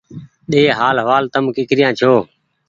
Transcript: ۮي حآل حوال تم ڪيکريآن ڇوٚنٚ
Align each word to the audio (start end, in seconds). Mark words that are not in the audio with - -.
ۮي 0.51 0.61
حآل 0.77 0.97
حوال 1.03 1.23
تم 1.33 1.43
ڪيکريآن 1.55 1.91
ڇوٚنٚ 1.99 2.23